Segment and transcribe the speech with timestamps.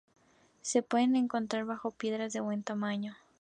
[0.61, 3.15] Se pueden encontrar bajo piedras de buen tamaño.